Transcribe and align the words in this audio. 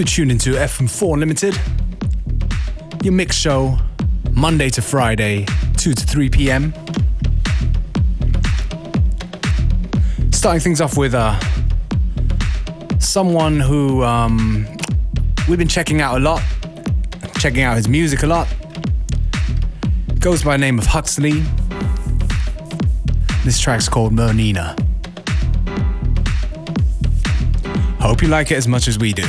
You're 0.00 0.06
tuned 0.06 0.32
into 0.32 0.52
FM4 0.52 1.18
Limited, 1.18 1.60
your 3.04 3.12
mix 3.12 3.36
show, 3.36 3.76
Monday 4.30 4.70
to 4.70 4.80
Friday, 4.80 5.44
2 5.76 5.92
to 5.92 6.06
3 6.06 6.30
p.m. 6.30 6.72
Starting 10.32 10.60
things 10.62 10.80
off 10.80 10.96
with 10.96 11.12
uh, 11.12 11.38
someone 12.98 13.60
who 13.60 14.02
um, 14.02 14.66
we've 15.50 15.58
been 15.58 15.68
checking 15.68 16.00
out 16.00 16.16
a 16.16 16.20
lot, 16.20 16.42
checking 17.38 17.60
out 17.60 17.76
his 17.76 17.86
music 17.86 18.22
a 18.22 18.26
lot. 18.26 18.48
Goes 20.18 20.42
by 20.42 20.56
the 20.56 20.60
name 20.62 20.78
of 20.78 20.86
Huxley. 20.86 21.42
This 23.44 23.60
track's 23.60 23.86
called 23.86 24.14
Mernina. 24.14 24.80
Hope 28.00 28.22
you 28.22 28.28
like 28.28 28.50
it 28.50 28.56
as 28.56 28.66
much 28.66 28.88
as 28.88 28.98
we 28.98 29.12
do. 29.12 29.28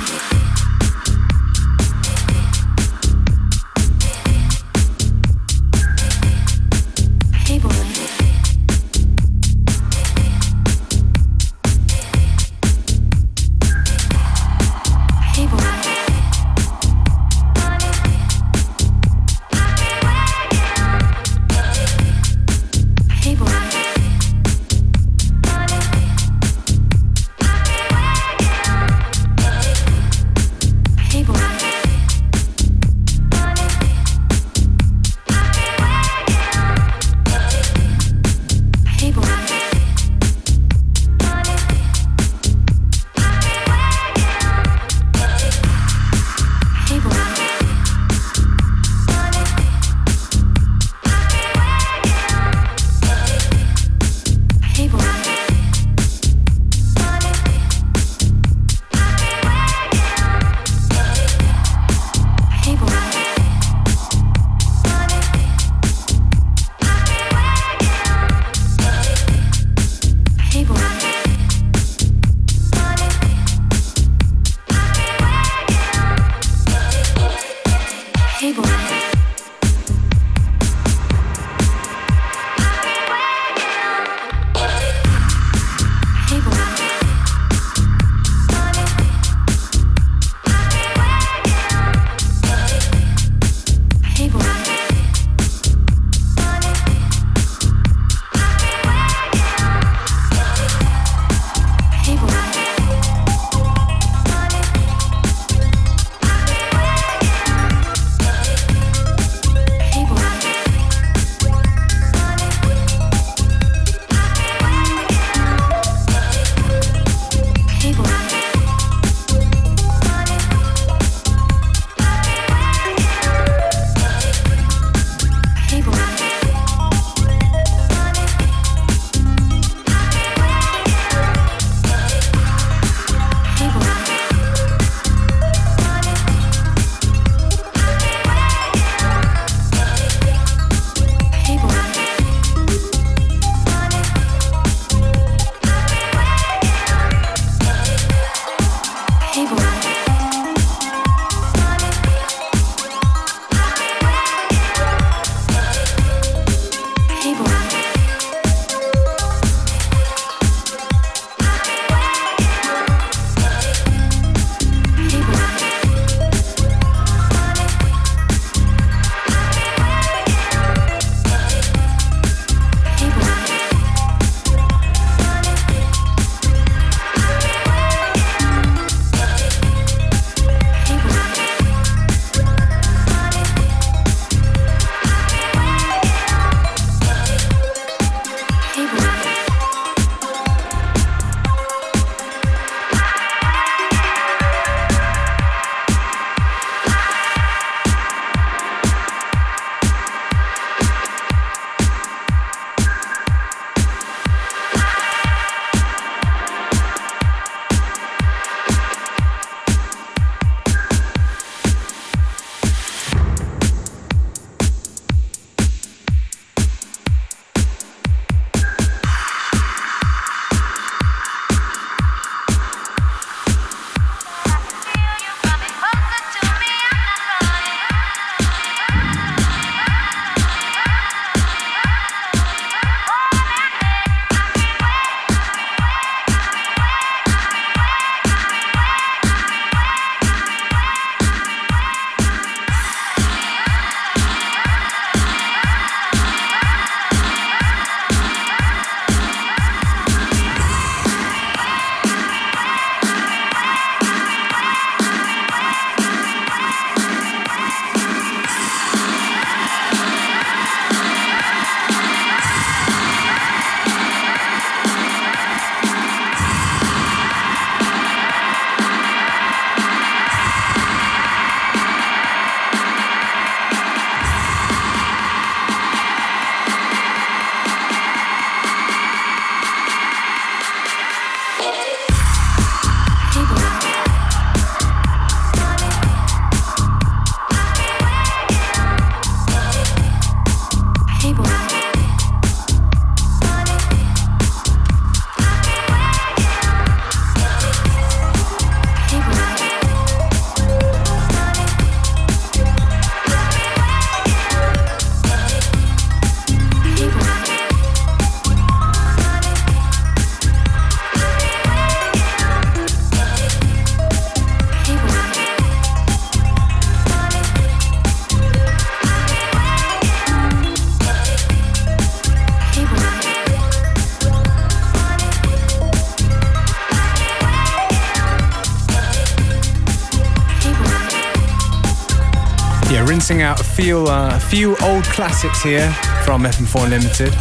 Out 333.39 333.61
a 333.61 333.63
few, 333.63 334.07
uh, 334.07 334.31
a 334.33 334.39
few 334.39 334.75
old 334.83 335.05
classics 335.05 335.63
here 335.63 335.89
from 336.25 336.43
FM4 336.43 336.89
Limited. 336.89 337.33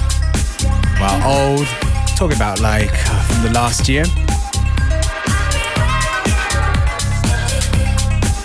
Well, 1.01 1.57
old, 1.57 1.67
talking 2.17 2.37
about 2.37 2.61
like 2.61 2.93
uh, 2.93 3.23
from 3.23 3.43
the 3.43 3.51
last 3.51 3.89
year. 3.89 4.05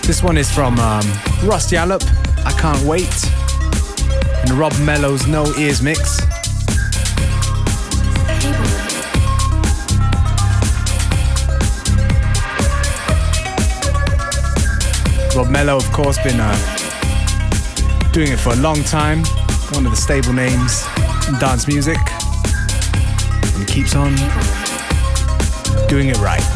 This 0.02 0.22
one 0.22 0.36
is 0.36 0.50
from 0.50 0.80
um, 0.80 1.06
Russ 1.44 1.72
I 1.72 2.52
Can't 2.58 2.82
Wait, 2.82 3.30
and 4.42 4.52
Rob 4.52 4.72
Mello's 4.80 5.28
No 5.28 5.44
Ears 5.56 5.82
mix. 5.82 6.20
Rob 15.36 15.50
Mello, 15.50 15.76
of 15.76 15.92
course, 15.92 16.16
been 16.24 16.40
uh, 16.40 16.85
doing 18.16 18.32
it 18.32 18.40
for 18.40 18.54
a 18.54 18.56
long 18.56 18.82
time. 18.84 19.22
One 19.72 19.84
of 19.84 19.90
the 19.90 19.96
stable 19.96 20.32
names 20.32 20.86
in 21.28 21.38
dance 21.38 21.68
music. 21.68 21.98
And 23.56 23.68
keeps 23.68 23.94
on 23.94 24.16
doing 25.86 26.08
it 26.08 26.16
right. 26.16 26.55